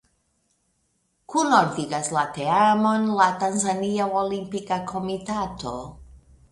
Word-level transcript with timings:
Kunordigas 1.33 2.07
la 2.17 2.25
teamon 2.39 3.07
la 3.21 3.29
Tanzania 3.45 4.11
Olimpika 4.25 4.83
Komitato. 4.95 5.81